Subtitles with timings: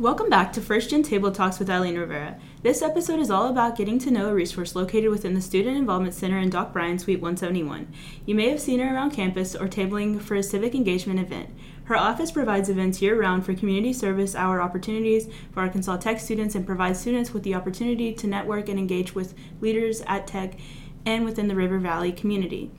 [0.00, 2.40] Welcome back to First Gen Table Talks with Eileen Rivera.
[2.62, 6.14] This episode is all about getting to know a resource located within the Student Involvement
[6.14, 7.86] Center in Doc Bryan Suite 171.
[8.24, 11.50] You may have seen her around campus or tabling for a civic engagement event.
[11.84, 16.54] Her office provides events year round for community service hour opportunities for Arkansas Tech students
[16.54, 20.58] and provides students with the opportunity to network and engage with leaders at Tech
[21.04, 22.70] and within the River Valley community.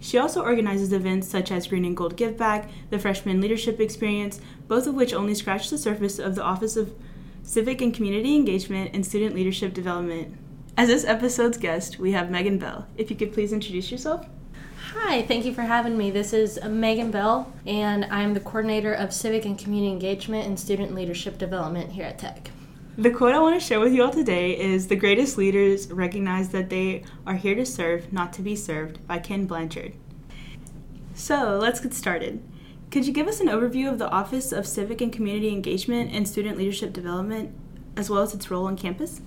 [0.00, 4.40] She also organizes events such as Green and Gold Give Back, the Freshman Leadership Experience,
[4.66, 6.94] both of which only scratch the surface of the Office of
[7.42, 10.36] Civic and Community Engagement and Student Leadership Development.
[10.76, 12.86] As this episode's guest, we have Megan Bell.
[12.96, 14.26] If you could please introduce yourself.
[14.92, 16.10] Hi, thank you for having me.
[16.10, 20.94] This is Megan Bell, and I'm the coordinator of Civic and Community Engagement and Student
[20.94, 22.50] Leadership Development here at Tech.
[22.98, 26.48] The quote I want to share with you all today is The greatest leaders recognize
[26.48, 29.92] that they are here to serve, not to be served, by Ken Blanchard.
[31.14, 32.42] So let's get started.
[32.90, 36.26] Could you give us an overview of the Office of Civic and Community Engagement and
[36.26, 37.54] Student Leadership Development,
[37.96, 39.20] as well as its role on campus?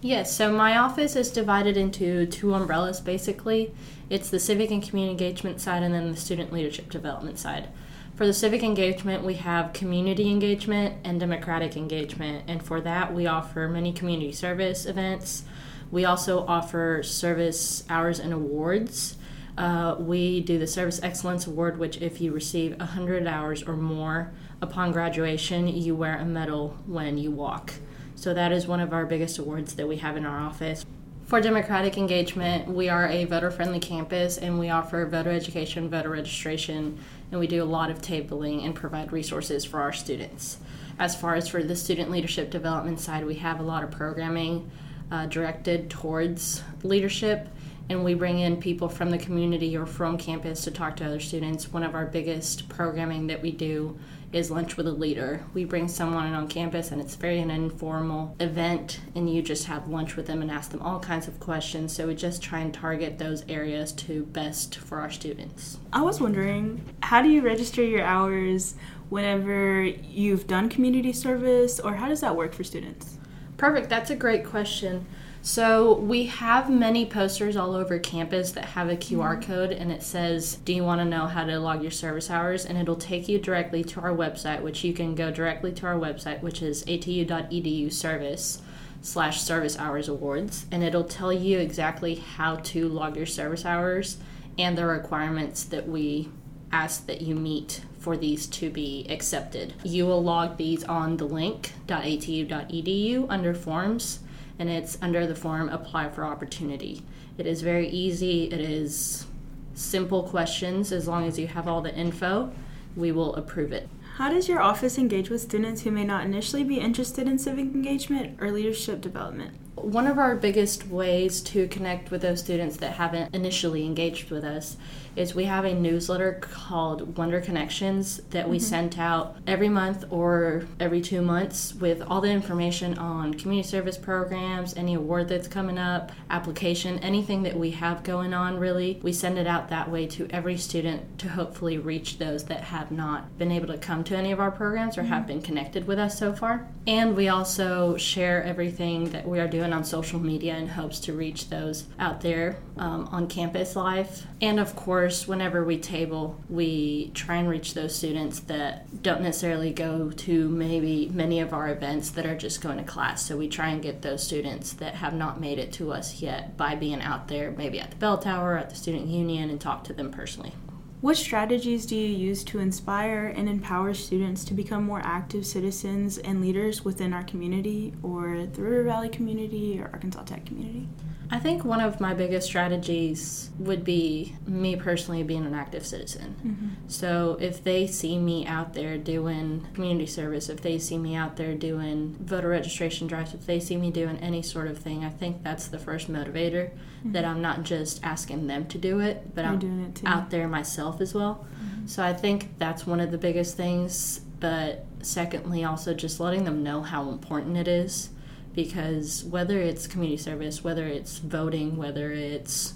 [0.00, 3.74] Yes, so my office is divided into two umbrellas basically.
[4.10, 7.66] It's the civic and community engagement side and then the student leadership development side.
[8.14, 13.26] For the civic engagement, we have community engagement and democratic engagement, and for that, we
[13.26, 15.44] offer many community service events.
[15.90, 19.16] We also offer service hours and awards.
[19.56, 24.30] Uh, we do the Service Excellence Award, which, if you receive 100 hours or more
[24.60, 27.74] upon graduation, you wear a medal when you walk.
[28.14, 30.84] So, that is one of our biggest awards that we have in our office.
[31.26, 36.10] For democratic engagement, we are a voter friendly campus and we offer voter education, voter
[36.10, 36.98] registration,
[37.30, 40.58] and we do a lot of tabling and provide resources for our students.
[40.98, 44.70] As far as for the student leadership development side, we have a lot of programming
[45.10, 47.48] uh, directed towards leadership
[47.88, 51.20] and we bring in people from the community or from campus to talk to other
[51.20, 51.72] students.
[51.72, 53.98] One of our biggest programming that we do
[54.32, 55.44] is lunch with a leader.
[55.52, 59.88] We bring someone on campus and it's very an informal event and you just have
[59.88, 61.94] lunch with them and ask them all kinds of questions.
[61.94, 65.78] So we just try and target those areas to best for our students.
[65.92, 68.74] I was wondering, how do you register your hours
[69.10, 73.18] whenever you've done community service or how does that work for students?
[73.58, 73.90] Perfect.
[73.90, 75.06] That's a great question.
[75.44, 79.52] So we have many posters all over campus that have a QR mm-hmm.
[79.52, 82.64] code and it says, Do you want to know how to log your service hours?
[82.64, 85.96] And it'll take you directly to our website, which you can go directly to our
[85.96, 88.62] website, which is atu.edu service
[89.00, 90.66] slash service hours awards.
[90.70, 94.18] And it'll tell you exactly how to log your service hours
[94.56, 96.28] and the requirements that we
[96.70, 99.74] ask that you meet for these to be accepted.
[99.82, 104.20] You will log these on the link.atu.edu under forms
[104.62, 107.02] and it's under the form apply for opportunity.
[107.36, 109.26] It is very easy, it is
[109.74, 110.92] simple questions.
[110.92, 112.52] As long as you have all the info,
[112.94, 113.88] we will approve it.
[114.18, 117.64] How does your office engage with students who may not initially be interested in civic
[117.64, 119.56] engagement or leadership development?
[119.82, 124.44] One of our biggest ways to connect with those students that haven't initially engaged with
[124.44, 124.76] us
[125.16, 128.64] is we have a newsletter called Wonder Connections that we mm-hmm.
[128.64, 133.98] sent out every month or every two months with all the information on community service
[133.98, 139.00] programs, any award that's coming up, application, anything that we have going on really.
[139.02, 142.90] We send it out that way to every student to hopefully reach those that have
[142.90, 145.12] not been able to come to any of our programs or mm-hmm.
[145.12, 146.66] have been connected with us so far.
[146.86, 151.12] And we also share everything that we are doing on social media in hopes to
[151.12, 154.26] reach those out there um, on campus life.
[154.40, 159.22] And of course, course, whenever we table, we try and reach those students that don't
[159.22, 163.24] necessarily go to maybe many of our events that are just going to class.
[163.24, 166.56] So we try and get those students that have not made it to us yet
[166.56, 169.84] by being out there, maybe at the bell tower, at the student union, and talk
[169.84, 170.52] to them personally.
[171.02, 176.16] What strategies do you use to inspire and empower students to become more active citizens
[176.16, 180.88] and leaders within our community or the River Valley community or Arkansas Tech community?
[181.28, 186.36] I think one of my biggest strategies would be me personally being an active citizen.
[186.46, 186.68] Mm-hmm.
[186.86, 191.36] So if they see me out there doing community service, if they see me out
[191.36, 195.10] there doing voter registration drives, if they see me doing any sort of thing, I
[195.10, 196.70] think that's the first motivator
[197.02, 197.12] mm-hmm.
[197.12, 201.00] that I'm not just asking them to do it, but You're I'm out there myself
[201.00, 201.46] as well.
[201.54, 201.86] Mm-hmm.
[201.86, 204.20] So I think that's one of the biggest things.
[204.40, 208.10] But secondly, also just letting them know how important it is
[208.54, 212.74] because whether it's community service, whether it's voting, whether it's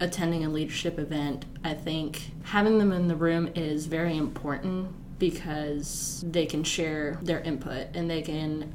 [0.00, 6.24] attending a leadership event, I think having them in the room is very important because
[6.26, 8.72] they can share their input and they can,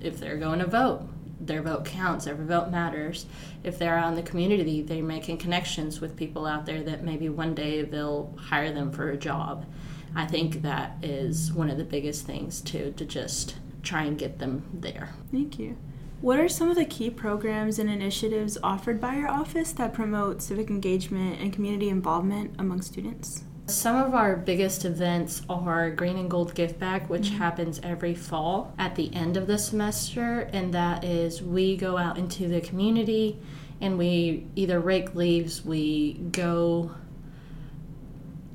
[0.00, 1.06] if they're going to vote,
[1.40, 3.26] their vote counts, every vote matters.
[3.62, 7.28] If they're out in the community, they're making connections with people out there that maybe
[7.28, 9.66] one day they'll hire them for a job.
[10.14, 14.38] I think that is one of the biggest things too, to just try and get
[14.38, 15.10] them there.
[15.30, 15.76] Thank you.
[16.20, 20.42] What are some of the key programs and initiatives offered by your office that promote
[20.42, 23.44] civic engagement and community involvement among students?
[23.68, 27.36] Some of our biggest events are Green and Gold Give Back, which mm-hmm.
[27.36, 32.16] happens every fall at the end of the semester, and that is we go out
[32.16, 33.38] into the community
[33.82, 36.92] and we either rake leaves, we go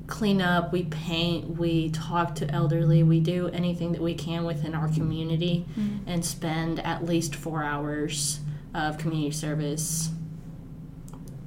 [0.08, 4.74] clean up, we paint, we talk to elderly, we do anything that we can within
[4.74, 6.08] our community mm-hmm.
[6.08, 8.40] and spend at least four hours
[8.74, 10.10] of community service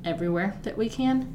[0.05, 1.33] everywhere that we can.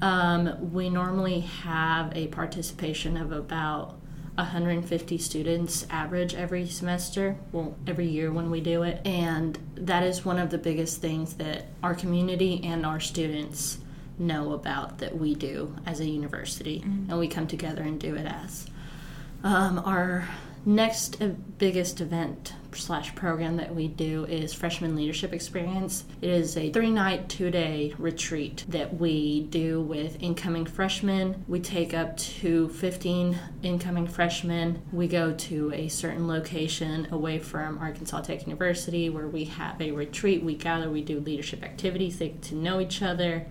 [0.00, 3.96] Um, we normally have a participation of about
[4.34, 9.00] 150 students average every semester, well, every year when we do it.
[9.06, 13.78] And that is one of the biggest things that our community and our students
[14.18, 16.80] know about that we do as a university.
[16.80, 17.10] Mm-hmm.
[17.10, 18.66] And we come together and do it as.
[19.44, 20.28] Um, our
[20.64, 21.20] next
[21.58, 26.04] biggest event slash program that we do is freshman leadership experience.
[26.20, 31.44] It is a three night two day retreat that we do with incoming freshmen.
[31.48, 34.82] We take up to 15 incoming freshmen.
[34.92, 39.90] We go to a certain location away from arkansas tech university where we have a
[39.90, 40.42] retreat.
[40.42, 43.46] We gather we do leadership activities they get to know each other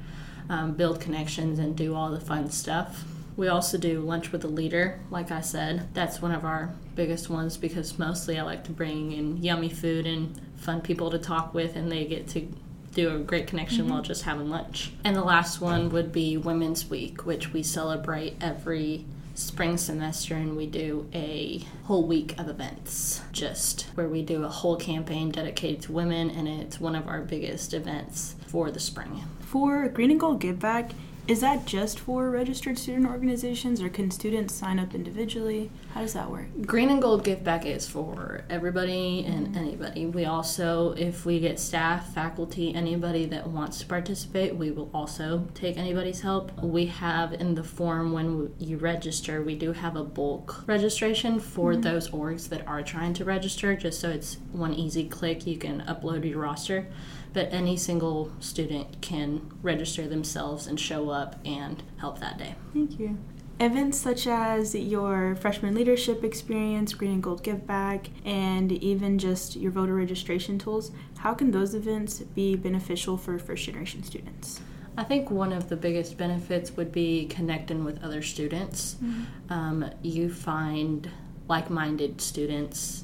[0.49, 3.05] um, build connections and do all the fun stuff
[3.35, 5.93] we also do lunch with a leader, like I said.
[5.93, 10.05] That's one of our biggest ones because mostly I like to bring in yummy food
[10.05, 12.47] and fun people to talk with, and they get to
[12.93, 13.93] do a great connection mm-hmm.
[13.93, 14.91] while just having lunch.
[15.03, 20.55] And the last one would be Women's Week, which we celebrate every spring semester and
[20.55, 25.81] we do a whole week of events just where we do a whole campaign dedicated
[25.81, 29.23] to women and it's one of our biggest events for the spring.
[29.39, 30.91] For Green and Gold Give Back,
[31.27, 35.69] is that just for registered student organizations, or can students sign up individually?
[35.93, 36.47] How does that work?
[36.65, 39.57] Green and Gold Give Back is for everybody and mm-hmm.
[39.57, 40.05] anybody.
[40.07, 45.47] We also, if we get staff, faculty, anybody that wants to participate, we will also
[45.53, 46.51] take anybody's help.
[46.61, 51.73] We have in the form when you register, we do have a bulk registration for
[51.73, 51.81] mm-hmm.
[51.81, 55.45] those orgs that are trying to register, just so it's one easy click.
[55.45, 56.87] You can upload your roster
[57.33, 62.55] but any single student can register themselves and show up and help that day.
[62.73, 63.17] Thank you.
[63.59, 69.55] Events such as your freshman leadership experience, Green and Gold Give Back, and even just
[69.55, 74.61] your voter registration tools, how can those events be beneficial for first generation students?
[74.97, 78.95] I think one of the biggest benefits would be connecting with other students.
[78.95, 79.53] Mm-hmm.
[79.53, 81.09] Um, you find
[81.47, 83.03] like minded students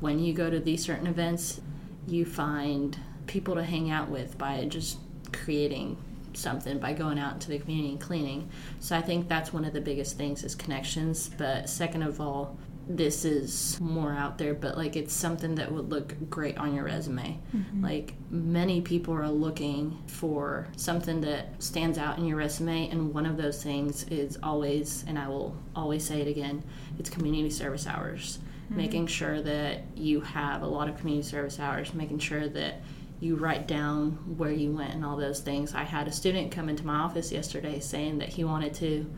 [0.00, 1.60] when you go to these certain events,
[2.06, 2.98] you find
[3.28, 4.98] people to hang out with by just
[5.32, 5.96] creating
[6.34, 8.48] something by going out into the community and cleaning.
[8.80, 11.30] So I think that's one of the biggest things is connections.
[11.36, 12.56] But second of all,
[12.88, 16.84] this is more out there, but like it's something that would look great on your
[16.84, 17.38] resume.
[17.54, 17.84] Mm-hmm.
[17.84, 23.26] Like many people are looking for something that stands out in your resume, and one
[23.26, 26.62] of those things is always, and I will always say it again,
[26.98, 28.38] it's community service hours.
[28.38, 28.76] Mm-hmm.
[28.76, 32.80] Making sure that you have a lot of community service hours, making sure that
[33.20, 35.74] you write down where you went and all those things.
[35.74, 39.10] I had a student come into my office yesterday saying that he wanted to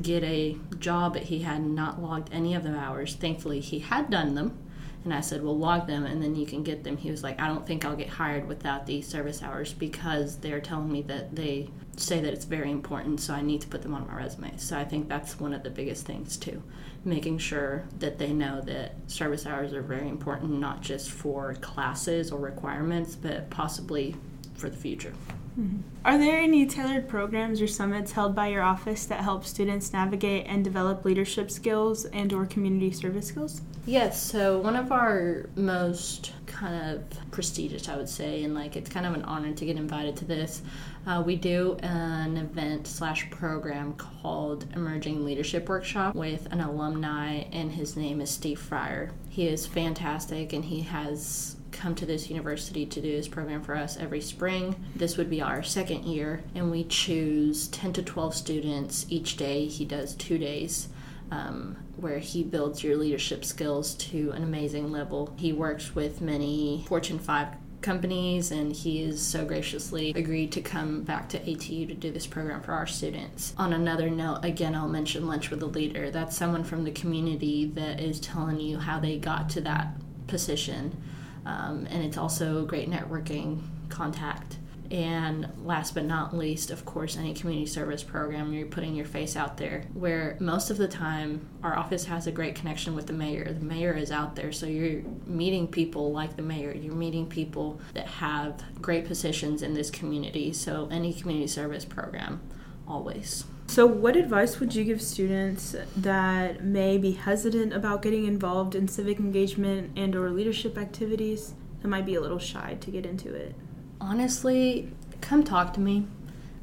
[0.00, 3.14] get a job, but he had not logged any of the hours.
[3.14, 4.58] Thankfully, he had done them.
[5.04, 6.96] And I said, Well, log them and then you can get them.
[6.96, 10.60] He was like, I don't think I'll get hired without these service hours because they're
[10.60, 13.94] telling me that they say that it's very important, so I need to put them
[13.94, 14.56] on my resume.
[14.56, 16.62] So I think that's one of the biggest things, too.
[17.04, 22.32] Making sure that they know that service hours are very important, not just for classes
[22.32, 24.16] or requirements, but possibly
[24.54, 25.12] for the future.
[25.58, 25.80] Mm-hmm.
[26.04, 30.46] Are there any tailored programs or summits held by your office that help students navigate
[30.46, 33.60] and develop leadership skills and or community service skills?
[33.84, 38.88] Yes, so one of our most kind of prestigious, I would say, and like it's
[38.88, 40.62] kind of an honor to get invited to this.
[41.06, 47.72] Uh, we do an event slash program called Emerging Leadership Workshop with an alumni, and
[47.72, 49.10] his name is Steve Fryer.
[49.28, 53.74] He is fantastic, and he has come to this university to do this program for
[53.74, 54.76] us every spring.
[54.94, 59.66] This would be our second year, and we choose 10 to 12 students each day.
[59.66, 60.88] He does two days.
[61.30, 65.32] Um, where he builds your leadership skills to an amazing level.
[65.38, 67.48] He works with many Fortune 5
[67.82, 72.26] companies and he has so graciously agreed to come back to ATU to do this
[72.26, 73.54] program for our students.
[73.58, 76.10] On another note, again, I'll mention Lunch with a Leader.
[76.10, 79.88] That's someone from the community that is telling you how they got to that
[80.26, 80.96] position
[81.44, 84.58] um, and it's also great networking contact.
[84.90, 89.36] And last but not least, of course, any community service program you're putting your face
[89.36, 93.14] out there, where most of the time our office has a great connection with the
[93.14, 93.54] mayor.
[93.54, 96.74] The mayor is out there, so you're meeting people like the mayor.
[96.74, 100.52] You're meeting people that have great positions in this community.
[100.52, 102.42] So any community service program,
[102.86, 103.46] always.
[103.72, 108.86] So, what advice would you give students that may be hesitant about getting involved in
[108.86, 113.34] civic engagement and or leadership activities that might be a little shy to get into
[113.34, 113.54] it?
[113.98, 116.06] Honestly, come talk to me.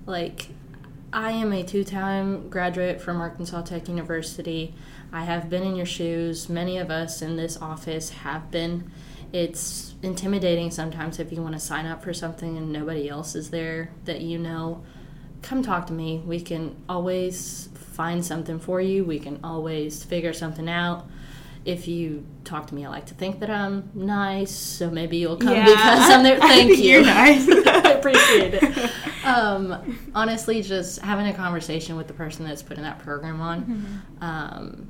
[0.06, 0.50] Like
[1.12, 4.76] I am a two-time graduate from Arkansas Tech University.
[5.12, 6.48] I have been in your shoes.
[6.48, 8.92] Many of us in this office have been.
[9.34, 13.50] It's intimidating sometimes if you want to sign up for something and nobody else is
[13.50, 14.84] there that you know
[15.42, 16.22] come talk to me.
[16.26, 19.04] We can always find something for you.
[19.04, 21.08] We can always figure something out.
[21.66, 25.36] If you talk to me, I like to think that I'm nice, so maybe you'll
[25.38, 26.38] come Yeah, because I'm there.
[26.42, 26.84] I Thank you.
[26.86, 27.48] you're nice.
[27.68, 28.92] I appreciate it.
[29.26, 33.62] Um, honestly, just having a conversation with the person that's putting that program on.
[33.64, 34.24] Mm-hmm.
[34.24, 34.88] Um,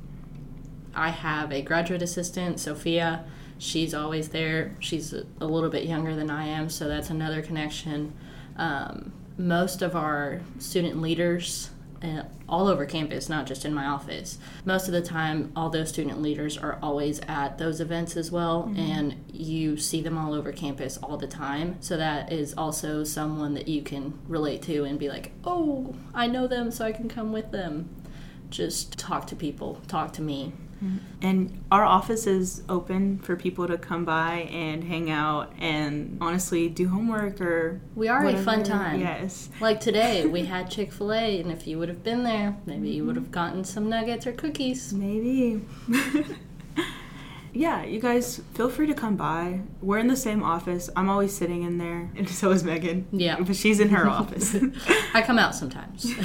[0.94, 3.24] I have a graduate assistant, Sophia.
[3.58, 4.74] She's always there.
[4.78, 8.14] She's a, a little bit younger than I am, so that's another connection.
[8.56, 11.70] Um, most of our student leaders,
[12.02, 15.88] uh, all over campus, not just in my office, most of the time, all those
[15.88, 20.50] student leaders are always at those events as well, and you see them all over
[20.52, 21.76] campus all the time.
[21.80, 26.26] So that is also someone that you can relate to and be like, oh, I
[26.26, 27.88] know them, so I can come with them.
[28.50, 30.52] Just talk to people, talk to me.
[30.82, 30.96] Mm-hmm.
[31.22, 36.68] And our office is open for people to come by and hang out and honestly
[36.68, 39.00] do homework or We are a fun time.
[39.00, 39.50] Yes.
[39.60, 42.88] Like today, we had Chick fil A, and if you would have been there, maybe
[42.90, 44.92] you would have gotten some nuggets or cookies.
[44.92, 45.62] Maybe.
[47.60, 49.60] yeah, you guys feel free to come by.
[49.82, 50.88] We're in the same office.
[50.96, 53.06] I'm always sitting in there, and so is Megan.
[53.12, 53.38] Yeah.
[53.38, 54.56] But she's in her office.
[55.12, 56.04] I come out sometimes.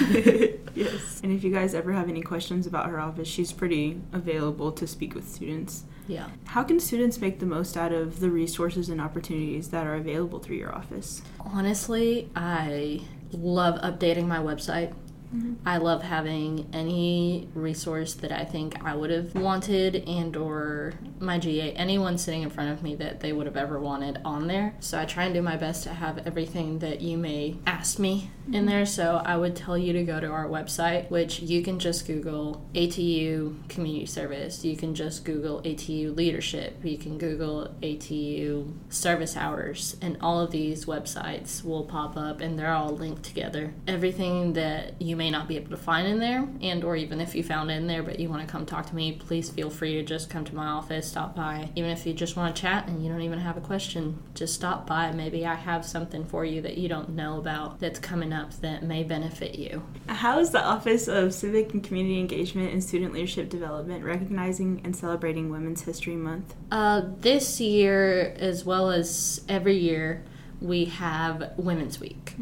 [0.75, 1.19] yes.
[1.23, 4.87] And if you guys ever have any questions about her office, she's pretty available to
[4.87, 5.83] speak with students.
[6.07, 6.27] yeah.
[6.45, 10.39] How can students make the most out of the resources and opportunities that are available
[10.39, 11.21] through your office?
[11.41, 13.01] Honestly, I
[13.31, 14.93] love updating my website.
[15.35, 15.67] Mm-hmm.
[15.67, 21.37] I love having any resource that I think I would have wanted and or my
[21.37, 24.75] GA anyone sitting in front of me that they would have ever wanted on there.
[24.79, 28.29] So I try and do my best to have everything that you may ask me
[28.47, 28.65] in mm-hmm.
[28.67, 28.85] there.
[28.85, 32.65] So I would tell you to go to our website, which you can just Google
[32.73, 34.63] ATU community service.
[34.63, 36.79] You can just Google ATU leadership.
[36.83, 42.57] You can Google ATU service hours and all of these websites will pop up and
[42.57, 43.73] they're all linked together.
[43.87, 47.35] Everything that you may not be able to find in there and or even if
[47.35, 49.69] you found it in there but you want to come talk to me, please feel
[49.69, 51.69] free to just come to my office, stop by.
[51.75, 54.53] Even if you just want to chat and you don't even have a question, just
[54.53, 55.11] stop by.
[55.11, 58.83] Maybe I have something for you that you don't know about that's coming up that
[58.83, 59.83] may benefit you.
[60.07, 64.95] How is the Office of Civic and Community Engagement and Student Leadership Development recognizing and
[64.95, 66.55] celebrating Women's History Month?
[66.71, 70.23] Uh, this year, as well as every year,
[70.65, 72.33] we have Women's Week.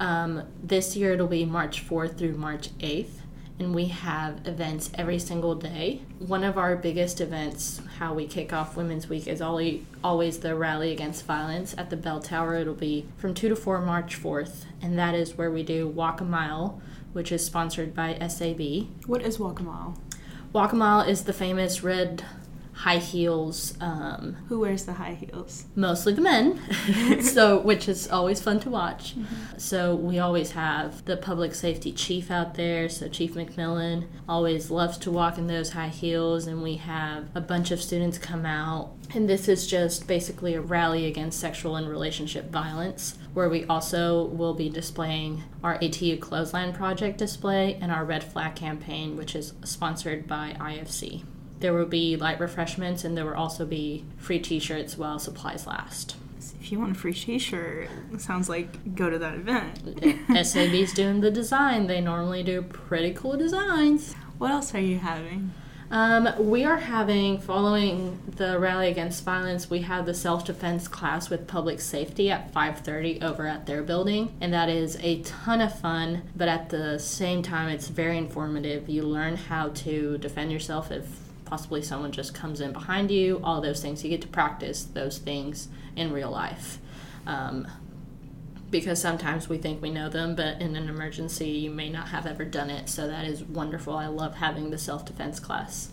[0.00, 3.20] Um, this year it'll be March 4th through March 8th,
[3.58, 6.02] and we have events every single day.
[6.18, 10.54] One of our biggest events, how we kick off Women's Week, is always, always the
[10.54, 12.54] Rally Against Violence at the Bell Tower.
[12.56, 16.20] It'll be from 2 to 4 March 4th, and that is where we do Walk
[16.20, 16.80] a Mile,
[17.12, 18.86] which is sponsored by SAB.
[19.06, 19.98] What is Walk a Mile?
[20.52, 22.24] Walk a Mile is the famous red
[22.72, 25.66] high heels um, Who wears the high heels?
[25.74, 26.60] mostly the men.
[27.22, 29.14] So which is always fun to watch.
[29.56, 32.88] So we always have the public safety chief out there.
[32.88, 37.40] So chief mcmillan always loves to walk in those high heels and we have a
[37.40, 38.92] bunch of students come out.
[39.14, 44.24] And this is just basically a rally against sexual and relationship violence where we also
[44.26, 49.54] will be displaying our atu clothesline project display and our red flag campaign which is
[49.64, 51.22] sponsored by ifc
[51.62, 56.16] there will be light refreshments and there will also be free t-shirts while supplies last.
[56.60, 57.88] If you want a free t-shirt,
[58.18, 59.80] sounds like go to that event.
[60.46, 61.86] SAB's doing the design.
[61.86, 64.14] They normally do pretty cool designs.
[64.38, 65.52] What else are you having?
[65.92, 71.46] Um, we are having, following the rally against violence, we have the self-defense class with
[71.46, 74.34] public safety at 5.30 over at their building.
[74.40, 78.88] And that is a ton of fun, but at the same time, it's very informative.
[78.88, 81.04] You learn how to defend yourself if
[81.52, 84.02] possibly someone just comes in behind you, all those things.
[84.02, 86.78] You get to practice those things in real life.
[87.26, 87.68] Um,
[88.70, 92.24] because sometimes we think we know them, but in an emergency, you may not have
[92.24, 92.88] ever done it.
[92.88, 93.94] So that is wonderful.
[93.94, 95.90] I love having the self defense class.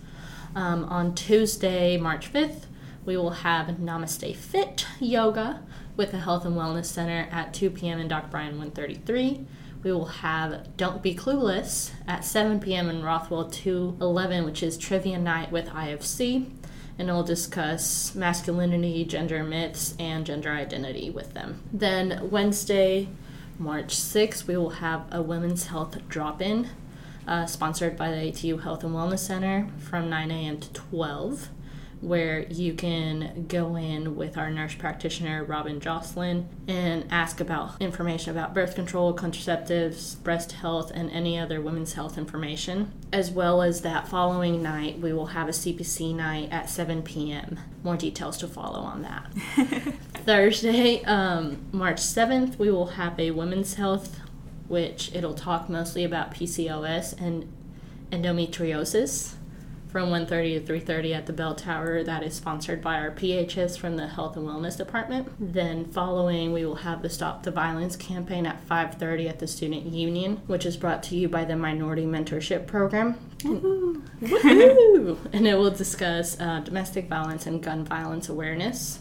[0.56, 2.62] Um, on Tuesday, March 5th,
[3.04, 5.62] We will have Namaste Fit Yoga
[5.98, 8.00] with the Health and Wellness Center at 2 p.m.
[8.00, 9.46] in Doc Bryan 133.
[9.82, 12.90] We will have Don't Be Clueless at 7 p.m.
[12.90, 16.50] in Rothwell 211, which is trivia night with IFC.
[16.98, 21.64] And it'll discuss masculinity, gender myths, and gender identity with them.
[21.72, 23.08] Then Wednesday,
[23.58, 26.70] March 6th, we will have a women's health drop in,
[27.26, 30.60] uh, sponsored by the ATU Health and Wellness Center from 9 a.m.
[30.60, 31.50] to 12
[32.02, 38.32] where you can go in with our nurse practitioner, Robin Jocelyn, and ask about information
[38.32, 42.94] about birth control, contraceptives, breast health, and any other women's health information.
[43.12, 47.60] As well as that following night, we will have a CPC night at 7 p.m.
[47.84, 49.32] More details to follow on that.
[50.14, 54.20] Thursday, um, March 7th, we will have a women's health,
[54.70, 57.52] which it'll talk mostly about PCOS and
[58.12, 59.36] endometriosis
[59.90, 63.98] from 1.30 to 3.30 at the bell tower that is sponsored by our phs from
[63.98, 68.46] the health and wellness department then following we will have the stop the violence campaign
[68.46, 72.68] at 5.30 at the student union which is brought to you by the minority mentorship
[72.68, 74.02] program Woo-hoo.
[74.22, 75.18] Woo-hoo.
[75.34, 79.00] and it will discuss uh, domestic violence and gun violence awareness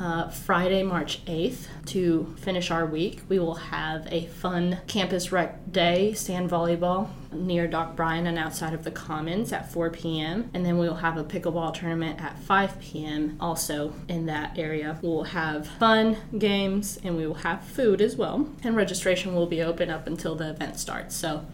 [0.00, 5.70] uh, Friday, March 8th, to finish our week, we will have a fun campus rec
[5.70, 10.50] day, sand volleyball near Doc Bryan and outside of the Commons at 4 p.m.
[10.54, 13.36] And then we will have a pickleball tournament at 5 p.m.
[13.40, 14.98] also in that area.
[15.02, 18.48] We'll have fun games and we will have food as well.
[18.64, 21.14] And registration will be open up until the event starts.
[21.14, 21.46] So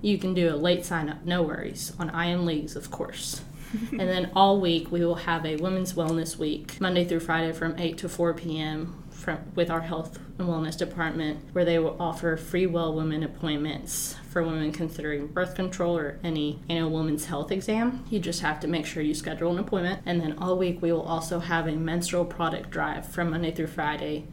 [0.00, 3.42] you can do a late sign up, no worries, on IMLeagues, of course
[3.90, 7.78] and then all week we will have a women's wellness week, Monday through Friday from
[7.78, 9.02] 8 to 4 p.m.
[9.10, 14.16] From, with our health and wellness department, where they will offer free well women appointments
[14.30, 18.04] for women considering birth control or any annual women's health exam.
[18.10, 20.02] You just have to make sure you schedule an appointment.
[20.06, 23.66] And then all week we will also have a menstrual product drive from Monday through
[23.66, 24.26] Friday,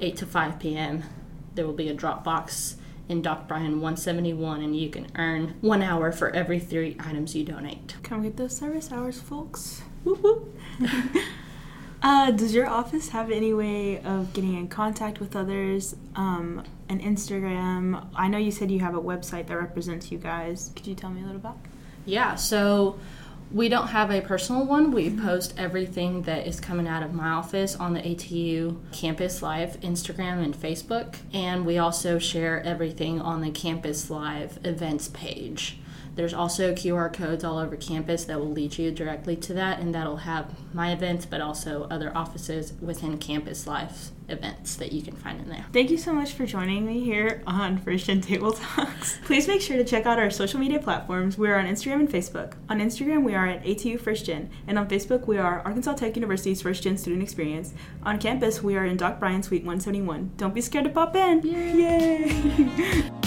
[0.00, 1.04] 8 to 5 p.m.
[1.54, 2.76] There will be a drop box
[3.12, 7.44] in Doc Bryan 171, and you can earn one hour for every three items you
[7.44, 7.94] donate.
[8.02, 9.82] Come get those service hours, folks.
[10.02, 10.58] Whoop
[12.02, 15.94] uh, does your office have any way of getting in contact with others?
[16.16, 18.06] Um, an Instagram?
[18.16, 20.72] I know you said you have a website that represents you guys.
[20.74, 21.58] Could you tell me a little about?
[22.06, 22.98] Yeah, so
[23.52, 24.90] we don't have a personal one.
[24.90, 29.78] We post everything that is coming out of my office on the ATU Campus Life
[29.80, 31.16] Instagram and Facebook.
[31.34, 35.78] And we also share everything on the Campus Life events page.
[36.14, 39.94] There's also QR codes all over campus that will lead you directly to that, and
[39.94, 45.16] that'll have my events, but also other offices within Campus life events that you can
[45.16, 45.64] find in there.
[45.72, 49.18] Thank you so much for joining me here on First Gen Table Talks.
[49.24, 51.38] Please make sure to check out our social media platforms.
[51.38, 52.54] We are on Instagram and Facebook.
[52.68, 56.16] On Instagram, we are at ATU First Gen, and on Facebook, we are Arkansas Tech
[56.16, 57.74] University's First Gen Student Experience.
[58.02, 60.32] On campus, we are in Doc Bryan Suite 171.
[60.36, 61.42] Don't be scared to pop in.
[61.42, 62.28] Yay!
[62.28, 63.10] Yay.